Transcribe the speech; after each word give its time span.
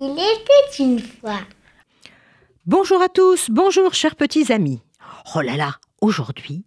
Il 0.00 0.10
était 0.10 0.82
une 0.82 0.98
fois. 0.98 1.40
Bonjour 2.66 3.00
à 3.00 3.08
tous, 3.08 3.48
bonjour 3.48 3.94
chers 3.94 4.16
petits 4.16 4.52
amis. 4.52 4.82
Oh 5.34 5.40
là 5.40 5.56
là, 5.56 5.76
aujourd'hui, 6.02 6.66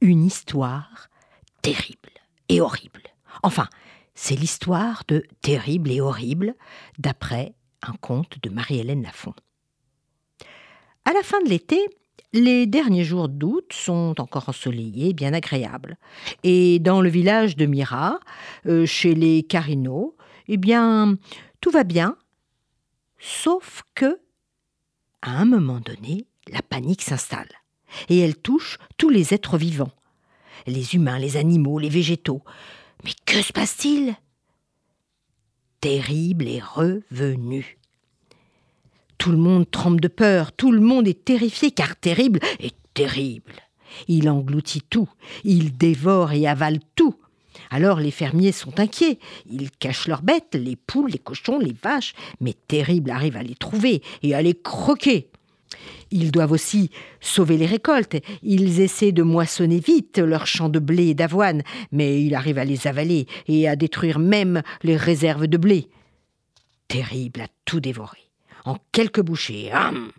une 0.00 0.24
histoire 0.24 1.08
terrible 1.60 2.12
et 2.48 2.62
horrible. 2.62 3.02
Enfin, 3.42 3.68
c'est 4.14 4.36
l'histoire 4.36 5.02
de 5.08 5.24
Terrible 5.42 5.90
et 5.90 6.00
horrible 6.00 6.54
d'après 6.98 7.52
un 7.82 7.92
conte 8.00 8.38
de 8.42 8.48
Marie-Hélène 8.48 9.02
Lafont. 9.02 9.34
À 11.04 11.12
la 11.12 11.22
fin 11.22 11.42
de 11.42 11.50
l'été, 11.50 11.78
les 12.32 12.66
derniers 12.66 13.04
jours 13.04 13.28
d'août 13.28 13.70
sont 13.72 14.14
encore 14.18 14.48
ensoleillés, 14.48 15.12
bien 15.12 15.34
agréables. 15.34 15.98
Et 16.42 16.78
dans 16.78 17.02
le 17.02 17.10
village 17.10 17.54
de 17.54 17.66
Mira, 17.66 18.18
euh, 18.64 18.86
chez 18.86 19.14
les 19.14 19.42
Carino, 19.42 20.16
eh 20.48 20.56
bien, 20.56 21.16
tout 21.66 21.72
va 21.72 21.82
bien, 21.82 22.16
sauf 23.18 23.82
que, 23.96 24.20
à 25.20 25.32
un 25.32 25.44
moment 25.44 25.80
donné, 25.80 26.28
la 26.46 26.62
panique 26.62 27.02
s'installe. 27.02 27.50
Et 28.08 28.20
elle 28.20 28.36
touche 28.36 28.78
tous 28.98 29.08
les 29.08 29.34
êtres 29.34 29.58
vivants. 29.58 29.90
Les 30.68 30.94
humains, 30.94 31.18
les 31.18 31.36
animaux, 31.36 31.80
les 31.80 31.88
végétaux. 31.88 32.40
Mais 33.02 33.10
que 33.24 33.42
se 33.42 33.52
passe-t-il? 33.52 34.14
Terrible 35.80 36.46
est 36.46 36.62
revenu. 36.62 37.78
Tout 39.18 39.32
le 39.32 39.38
monde 39.38 39.68
tremble 39.68 40.00
de 40.00 40.06
peur, 40.06 40.52
tout 40.52 40.70
le 40.70 40.78
monde 40.80 41.08
est 41.08 41.24
terrifié, 41.24 41.72
car 41.72 41.96
terrible 41.96 42.38
est 42.60 42.76
terrible. 42.94 43.54
Il 44.06 44.30
engloutit 44.30 44.82
tout, 44.82 45.08
il 45.42 45.76
dévore 45.76 46.30
et 46.30 46.46
avale 46.46 46.78
tout. 46.94 47.16
Alors 47.70 48.00
les 48.00 48.10
fermiers 48.10 48.52
sont 48.52 48.80
inquiets, 48.80 49.18
ils 49.50 49.70
cachent 49.70 50.08
leurs 50.08 50.22
bêtes, 50.22 50.54
les 50.54 50.76
poules, 50.76 51.10
les 51.10 51.18
cochons, 51.18 51.58
les 51.58 51.74
vaches, 51.82 52.14
mais 52.40 52.54
terrible 52.68 53.10
arrive 53.10 53.36
à 53.36 53.42
les 53.42 53.54
trouver 53.54 54.02
et 54.22 54.34
à 54.34 54.42
les 54.42 54.54
croquer. 54.54 55.30
Ils 56.10 56.30
doivent 56.30 56.52
aussi 56.52 56.90
sauver 57.20 57.56
les 57.56 57.66
récoltes. 57.66 58.16
Ils 58.42 58.80
essaient 58.80 59.12
de 59.12 59.22
moissonner 59.22 59.80
vite 59.80 60.18
leurs 60.18 60.46
champs 60.46 60.68
de 60.68 60.78
blé 60.78 61.08
et 61.08 61.14
d'avoine, 61.14 61.62
mais 61.90 62.22
il 62.22 62.34
arrive 62.34 62.58
à 62.58 62.64
les 62.64 62.86
avaler 62.86 63.26
et 63.48 63.68
à 63.68 63.76
détruire 63.76 64.18
même 64.18 64.62
les 64.82 64.96
réserves 64.96 65.48
de 65.48 65.56
blé. 65.56 65.88
Terrible 66.88 67.40
a 67.40 67.48
tout 67.64 67.80
dévoré 67.80 68.18
en 68.64 68.76
quelques 68.92 69.20
bouchées. 69.20 69.70
Hum 69.72 70.10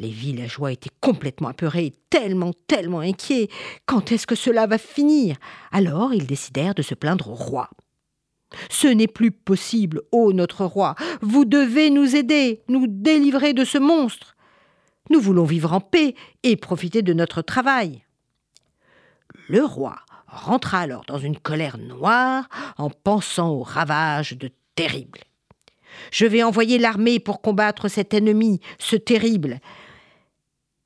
les 0.00 0.08
villageois 0.08 0.72
étaient 0.72 0.90
complètement 1.00 1.48
apeurés, 1.48 1.92
tellement, 2.08 2.52
tellement 2.66 3.00
inquiets. 3.00 3.48
Quand 3.84 4.10
est-ce 4.10 4.26
que 4.26 4.34
cela 4.34 4.66
va 4.66 4.78
finir? 4.78 5.36
Alors 5.70 6.14
ils 6.14 6.26
décidèrent 6.26 6.74
de 6.74 6.82
se 6.82 6.94
plaindre 6.94 7.28
au 7.28 7.34
roi. 7.34 7.68
Ce 8.70 8.88
n'est 8.88 9.06
plus 9.06 9.30
possible, 9.30 10.00
ô 10.10 10.32
notre 10.32 10.64
roi. 10.64 10.94
Vous 11.20 11.44
devez 11.44 11.90
nous 11.90 12.16
aider, 12.16 12.62
nous 12.68 12.86
délivrer 12.88 13.52
de 13.52 13.64
ce 13.64 13.78
monstre. 13.78 14.36
Nous 15.10 15.20
voulons 15.20 15.44
vivre 15.44 15.72
en 15.72 15.80
paix 15.80 16.14
et 16.42 16.56
profiter 16.56 17.02
de 17.02 17.12
notre 17.12 17.42
travail. 17.42 18.04
Le 19.48 19.64
roi 19.64 19.96
rentra 20.26 20.78
alors 20.78 21.04
dans 21.06 21.18
une 21.18 21.38
colère 21.38 21.76
noire 21.76 22.48
en 22.78 22.88
pensant 22.88 23.50
aux 23.50 23.62
ravages 23.62 24.32
de 24.32 24.50
terribles. 24.74 25.20
Je 26.10 26.24
vais 26.24 26.42
envoyer 26.42 26.78
l'armée 26.78 27.20
pour 27.20 27.42
combattre 27.42 27.88
cet 27.88 28.14
ennemi, 28.14 28.60
ce 28.78 28.96
terrible. 28.96 29.60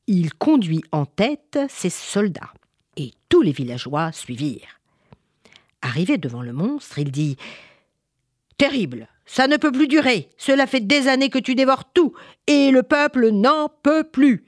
Il 0.07 0.35
conduit 0.35 0.83
en 0.93 1.07
tête 1.07 1.59
ses 1.69 1.91
soldats, 1.91 2.53
et 2.97 3.13
tous 3.29 3.43
les 3.43 3.53
villageois 3.53 4.13
suivirent. 4.13 4.81
Arrivé 5.83 6.19
devant 6.19 6.43
le 6.43 6.53
monstre, 6.53 6.99
il 6.99 7.11
dit 7.11 7.37
Terrible, 8.59 9.09
ça 9.27 9.49
ne 9.49 9.57
peut 9.57 9.73
plus 9.73 9.89
durer. 9.89 10.29
Cela 10.37 10.67
fait 10.67 10.81
des 10.81 11.09
années 11.09 11.31
que 11.31 11.39
tu 11.39 11.55
dévores 11.55 11.91
tout, 11.93 12.15
et 12.47 12.71
le 12.71 12.83
peuple 12.83 13.31
n'en 13.31 13.69
peut 13.69 14.05
plus. 14.05 14.45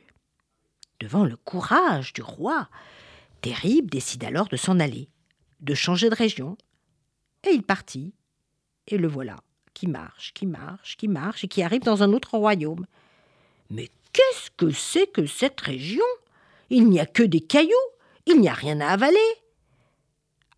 Devant 1.01 1.25
le 1.25 1.37
courage 1.37 2.13
du 2.13 2.23
roi, 2.23 2.69
Terrible 3.41 3.91
décide 3.91 4.25
alors 4.25 4.49
de 4.49 4.57
s'en 4.57 4.81
aller, 4.81 5.09
de 5.61 5.75
changer 5.75 6.11
de 6.11 6.15
région. 6.15 6.57
Et 7.47 7.53
il 7.53 7.63
partit, 7.63 8.13
et 8.87 8.99
le 8.99 9.09
voilà 9.09 9.37
qui 9.75 9.87
marche, 9.87 10.33
qui 10.33 10.47
marche, 10.47 10.97
qui 10.97 11.07
marche, 11.07 11.45
et 11.45 11.49
qui 11.49 11.63
arrive 11.63 11.83
dans 11.83 12.03
un 12.03 12.13
autre 12.15 12.39
royaume. 12.39 12.87
Mais 13.69 13.91
qu'est-ce 14.17 14.51
que 14.57 14.71
c'est 14.71 15.07
que 15.07 15.27
cette 15.27 15.61
région? 15.61 16.05
Il 16.71 16.89
n'y 16.89 17.01
a 17.01 17.07
que 17.07 17.23
des 17.23 17.43
cailloux, 17.43 17.71
il 18.25 18.41
n'y 18.41 18.49
a 18.49 18.55
rien 18.55 18.81
à 18.81 18.89
avaler. 18.89 19.19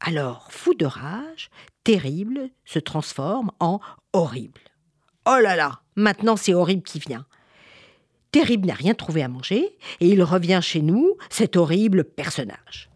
Alors, 0.00 0.46
fou 0.52 0.74
de 0.74 0.86
rage, 0.86 1.50
terrible 1.82 2.50
se 2.64 2.78
transforme 2.78 3.50
en 3.58 3.80
horrible. 4.12 4.60
Oh 5.26 5.38
là 5.42 5.56
là, 5.56 5.80
maintenant 5.96 6.36
c'est 6.36 6.54
horrible 6.54 6.84
qui 6.84 7.00
vient. 7.00 7.26
Terrible 8.30 8.68
n'a 8.68 8.74
rien 8.74 8.94
trouvé 8.94 9.22
à 9.22 9.28
manger, 9.28 9.76
et 10.00 10.06
il 10.08 10.22
revient 10.22 10.60
chez 10.62 10.80
nous, 10.80 11.16
cet 11.28 11.56
horrible 11.56 12.04
personnage. 12.04 12.88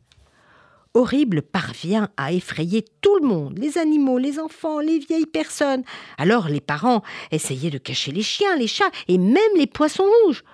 Horrible 0.94 1.42
parvient 1.42 2.10
à 2.18 2.32
effrayer 2.32 2.84
tout 3.00 3.18
le 3.18 3.26
monde, 3.26 3.58
les 3.58 3.78
animaux, 3.78 4.18
les 4.18 4.38
enfants, 4.38 4.78
les 4.78 4.98
vieilles 4.98 5.26
personnes. 5.26 5.84
Alors 6.18 6.48
les 6.48 6.60
parents 6.60 7.02
essayaient 7.30 7.70
de 7.70 7.78
cacher 7.78 8.12
les 8.12 8.22
chiens, 8.22 8.56
les 8.56 8.66
chats 8.66 8.90
et 9.08 9.16
même 9.16 9.56
les 9.56 9.66
poissons 9.66 10.04
rouges. 10.24 10.44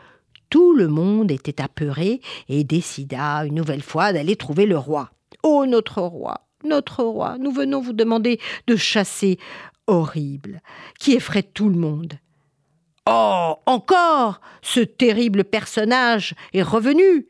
Tout 0.50 0.74
le 0.74 0.88
monde 0.88 1.30
était 1.30 1.60
apeuré 1.60 2.20
et 2.48 2.64
décida 2.64 3.44
une 3.44 3.54
nouvelle 3.54 3.82
fois 3.82 4.12
d'aller 4.12 4.36
trouver 4.36 4.66
le 4.66 4.78
roi. 4.78 5.10
Ô 5.42 5.66
notre 5.66 6.00
roi, 6.02 6.48
notre 6.64 7.04
roi, 7.04 7.36
nous 7.38 7.52
venons 7.52 7.80
vous 7.80 7.92
demander 7.92 8.40
de 8.66 8.76
chasser 8.76 9.38
horrible, 9.86 10.60
qui 10.98 11.12
effraie 11.12 11.42
tout 11.42 11.68
le 11.68 11.78
monde. 11.78 12.14
Oh, 13.08 13.56
encore 13.66 14.40
Ce 14.62 14.80
terrible 14.80 15.44
personnage 15.44 16.34
est 16.52 16.62
revenu. 16.62 17.26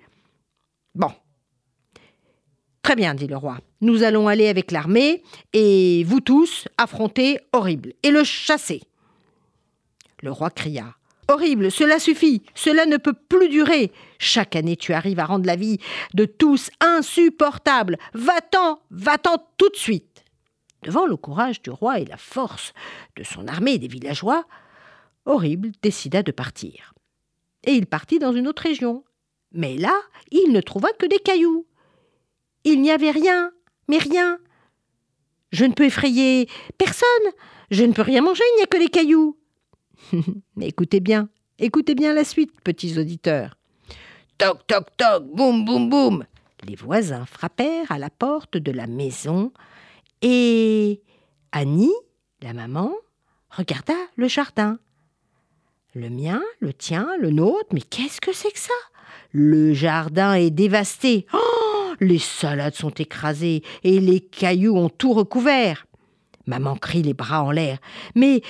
Bon, 0.94 1.12
Très 2.88 2.96
bien, 2.96 3.14
dit 3.14 3.26
le 3.26 3.36
roi. 3.36 3.58
Nous 3.82 4.02
allons 4.02 4.28
aller 4.28 4.48
avec 4.48 4.70
l'armée 4.70 5.22
et 5.52 6.04
vous 6.04 6.20
tous 6.20 6.68
affronter 6.78 7.38
Horrible 7.52 7.92
et 8.02 8.10
le 8.10 8.24
chasser. 8.24 8.80
Le 10.22 10.32
roi 10.32 10.48
cria. 10.48 10.94
Horrible, 11.30 11.70
cela 11.70 11.98
suffit, 11.98 12.42
cela 12.54 12.86
ne 12.86 12.96
peut 12.96 13.12
plus 13.12 13.50
durer. 13.50 13.92
Chaque 14.18 14.56
année 14.56 14.76
tu 14.76 14.94
arrives 14.94 15.20
à 15.20 15.26
rendre 15.26 15.46
la 15.46 15.56
vie 15.56 15.78
de 16.14 16.24
tous 16.24 16.70
insupportable. 16.80 17.98
Va-t'en, 18.14 18.80
va-t'en 18.90 19.36
tout 19.58 19.68
de 19.68 19.76
suite. 19.76 20.24
Devant 20.82 21.06
le 21.06 21.16
courage 21.16 21.60
du 21.60 21.70
roi 21.70 22.00
et 22.00 22.06
la 22.06 22.16
force 22.16 22.72
de 23.16 23.24
son 23.24 23.46
armée 23.46 23.74
et 23.74 23.78
des 23.78 23.88
villageois, 23.88 24.46
Horrible 25.26 25.72
décida 25.82 26.22
de 26.22 26.32
partir. 26.32 26.94
Et 27.64 27.72
il 27.72 27.86
partit 27.86 28.18
dans 28.18 28.32
une 28.32 28.48
autre 28.48 28.62
région. 28.62 29.04
Mais 29.52 29.76
là, 29.76 29.94
il 30.30 30.52
ne 30.52 30.60
trouva 30.62 30.88
que 30.98 31.04
des 31.04 31.18
cailloux. 31.18 31.66
Il 32.64 32.80
n'y 32.80 32.90
avait 32.90 33.10
rien, 33.10 33.52
mais 33.88 33.98
rien. 33.98 34.38
Je 35.52 35.66
ne 35.66 35.74
peux 35.74 35.84
effrayer 35.84 36.48
personne. 36.78 37.06
Je 37.70 37.84
ne 37.84 37.92
peux 37.92 38.02
rien 38.02 38.22
manger, 38.22 38.42
il 38.54 38.56
n'y 38.56 38.62
a 38.62 38.66
que 38.66 38.78
des 38.78 38.88
cailloux. 38.88 39.37
écoutez 40.60 41.00
bien, 41.00 41.28
écoutez 41.58 41.94
bien 41.94 42.14
la 42.14 42.24
suite, 42.24 42.52
petits 42.62 42.98
auditeurs. 42.98 43.56
Toc, 44.38 44.66
toc, 44.66 44.86
toc, 44.96 45.24
boum, 45.34 45.64
boum, 45.64 45.88
boum. 45.88 46.24
Les 46.64 46.76
voisins 46.76 47.26
frappèrent 47.26 47.90
à 47.90 47.98
la 47.98 48.10
porte 48.10 48.56
de 48.56 48.72
la 48.72 48.86
maison 48.86 49.52
et 50.22 51.00
Annie, 51.52 51.94
la 52.42 52.52
maman, 52.52 52.92
regarda 53.50 53.94
le 54.16 54.28
jardin. 54.28 54.78
Le 55.94 56.10
mien, 56.10 56.42
le 56.60 56.72
tien, 56.72 57.08
le 57.20 57.30
nôtre, 57.30 57.68
mais 57.72 57.80
qu'est-ce 57.80 58.20
que 58.20 58.32
c'est 58.32 58.52
que 58.52 58.58
ça? 58.58 58.74
Le 59.32 59.72
jardin 59.72 60.34
est 60.34 60.50
dévasté. 60.50 61.26
Oh 61.32 61.58
les 62.00 62.18
salades 62.18 62.74
sont 62.74 62.90
écrasées 62.90 63.62
et 63.82 64.00
les 64.00 64.20
cailloux 64.20 64.76
ont 64.76 64.88
tout 64.88 65.12
recouvert. 65.12 65.86
Maman 66.46 66.76
crie 66.76 67.02
les 67.02 67.14
bras 67.14 67.42
en 67.42 67.50
l'air. 67.50 67.78
Mais 68.14 68.42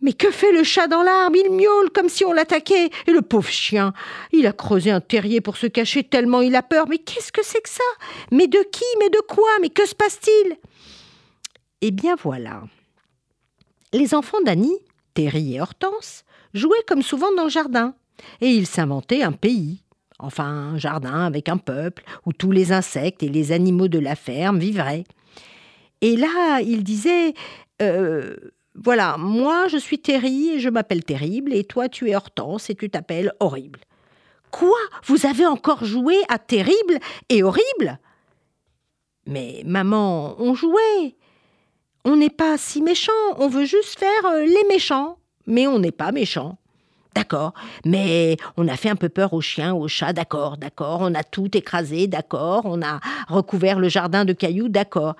mais 0.00 0.12
que 0.12 0.30
fait 0.30 0.52
le 0.52 0.62
chat 0.62 0.86
dans 0.86 1.02
l'arbre? 1.02 1.36
Il 1.36 1.50
miaule 1.50 1.90
comme 1.90 2.08
si 2.08 2.24
on 2.24 2.32
l'attaquait. 2.32 2.90
Et 3.06 3.12
le 3.12 3.22
pauvre 3.22 3.48
chien, 3.48 3.92
il 4.32 4.46
a 4.46 4.52
creusé 4.52 4.90
un 4.90 5.00
terrier 5.00 5.40
pour 5.40 5.56
se 5.56 5.66
cacher 5.66 6.04
tellement 6.04 6.40
il 6.40 6.54
a 6.54 6.62
peur. 6.62 6.86
Mais 6.88 6.98
qu'est-ce 6.98 7.32
que 7.32 7.44
c'est 7.44 7.62
que 7.62 7.68
ça? 7.68 7.84
Mais 8.30 8.46
de 8.46 8.58
qui? 8.70 8.84
Mais 8.98 9.10
de 9.10 9.20
quoi? 9.28 9.48
Mais 9.60 9.70
que 9.70 9.86
se 9.86 9.94
passe-t-il? 9.94 10.56
Eh 11.80 11.90
bien 11.90 12.16
voilà. 12.22 12.62
Les 13.92 14.14
enfants 14.14 14.40
d'Annie, 14.44 14.78
Terry 15.14 15.54
et 15.54 15.60
Hortense, 15.60 16.24
jouaient 16.54 16.84
comme 16.86 17.02
souvent 17.02 17.32
dans 17.34 17.44
le 17.44 17.50
jardin. 17.50 17.94
Et 18.40 18.48
ils 18.48 18.66
s'inventaient 18.66 19.22
un 19.22 19.32
pays 19.32 19.82
enfin 20.18 20.44
un 20.44 20.78
jardin 20.78 21.24
avec 21.24 21.48
un 21.48 21.58
peuple 21.58 22.02
où 22.24 22.32
tous 22.32 22.52
les 22.52 22.72
insectes 22.72 23.22
et 23.22 23.28
les 23.28 23.52
animaux 23.52 23.88
de 23.88 23.98
la 23.98 24.16
ferme 24.16 24.58
vivraient. 24.58 25.04
Et 26.00 26.16
là, 26.16 26.60
il 26.60 26.84
disait 26.84 27.34
euh, 27.82 28.36
Voilà, 28.82 29.16
moi 29.18 29.68
je 29.68 29.78
suis 29.78 29.98
Terry 29.98 30.50
et 30.50 30.60
je 30.60 30.68
m'appelle 30.68 31.04
Terrible, 31.04 31.54
et 31.54 31.64
toi 31.64 31.88
tu 31.88 32.10
es 32.10 32.16
Hortense 32.16 32.68
et 32.68 32.74
tu 32.74 32.90
t'appelles 32.90 33.32
Horrible. 33.40 33.80
Quoi? 34.50 34.76
Vous 35.04 35.26
avez 35.26 35.46
encore 35.46 35.84
joué 35.84 36.16
à 36.28 36.38
terrible 36.38 36.98
et 37.28 37.42
horrible? 37.42 37.98
Mais 39.26 39.62
maman, 39.64 40.36
on 40.38 40.54
jouait. 40.54 41.16
On 42.04 42.16
n'est 42.16 42.30
pas 42.30 42.56
si 42.56 42.82
méchant, 42.82 43.12
on 43.38 43.48
veut 43.48 43.64
juste 43.64 43.98
faire 43.98 44.26
euh, 44.26 44.44
les 44.44 44.64
méchants. 44.68 45.18
Mais 45.46 45.66
on 45.66 45.78
n'est 45.78 45.92
pas 45.92 46.12
méchant. 46.12 46.58
D'accord, 47.14 47.54
mais 47.86 48.36
on 48.58 48.68
a 48.68 48.76
fait 48.76 48.90
un 48.90 48.96
peu 48.96 49.08
peur 49.08 49.32
aux 49.32 49.40
chiens, 49.40 49.74
aux 49.74 49.88
chats, 49.88 50.12
d'accord, 50.12 50.58
d'accord, 50.58 50.98
on 51.00 51.14
a 51.14 51.24
tout 51.24 51.56
écrasé, 51.56 52.06
d'accord, 52.06 52.62
on 52.66 52.82
a 52.82 53.00
recouvert 53.28 53.78
le 53.78 53.88
jardin 53.88 54.26
de 54.26 54.34
cailloux, 54.34 54.68
d'accord. 54.68 55.16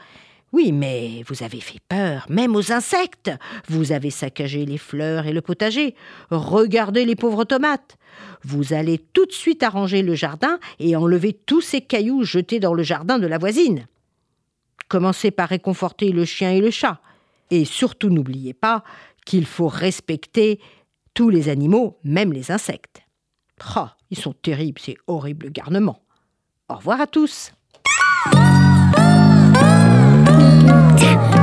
Oui, 0.57 0.73
mais 0.73 1.23
vous 1.29 1.43
avez 1.43 1.61
fait 1.61 1.81
peur, 1.87 2.25
même 2.31 2.57
aux 2.57 2.73
insectes. 2.73 3.31
Vous 3.69 3.93
avez 3.93 4.09
saccagé 4.09 4.65
les 4.65 4.79
fleurs 4.79 5.27
et 5.27 5.35
le 5.35 5.43
potager. 5.43 5.95
Regardez 6.31 7.05
les 7.05 7.15
pauvres 7.15 7.45
tomates. 7.45 7.99
Vous 8.43 8.73
allez 8.73 8.97
tout 8.97 9.27
de 9.27 9.33
suite 9.33 9.63
arranger 9.63 10.01
le 10.01 10.15
jardin 10.15 10.59
et 10.79 10.97
enlever 10.97 11.35
tous 11.35 11.61
ces 11.61 11.83
cailloux 11.83 12.25
jetés 12.25 12.59
dans 12.59 12.73
le 12.73 12.83
jardin 12.83 13.19
de 13.19 13.27
la 13.27 13.37
voisine. 13.37 13.87
Commencez 14.89 15.31
par 15.31 15.51
réconforter 15.51 16.11
le 16.11 16.25
chien 16.25 16.53
et 16.53 16.63
le 16.63 16.71
chat. 16.71 17.03
Et 17.51 17.67
surtout 17.67 18.09
n'oubliez 18.09 18.55
pas 18.55 18.83
qu'il 19.27 19.45
faut 19.45 19.69
respecter 19.69 20.59
tous 21.13 21.29
les 21.29 21.51
animaux, 21.51 21.99
même 22.03 22.33
les 22.33 22.51
insectes. 22.51 23.03
Ah, 23.75 23.95
ils 24.11 24.19
sont 24.19 24.33
terribles, 24.33 24.81
ces 24.81 24.97
horribles 25.07 25.53
garnements. 25.53 26.01
Au 26.71 26.77
revoir 26.77 27.03
à 27.03 27.07
tous. 27.07 27.53
Tap. 30.99 31.36